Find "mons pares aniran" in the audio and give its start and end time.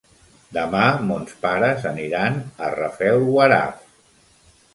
1.09-2.41